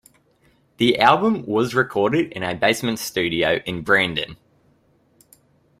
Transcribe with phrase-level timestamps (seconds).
[0.77, 4.35] The album was recorded in a basement studio in Brandon.